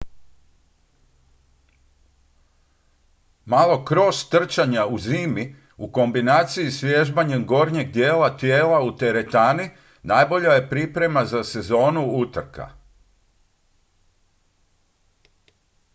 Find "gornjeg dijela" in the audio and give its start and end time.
7.47-8.37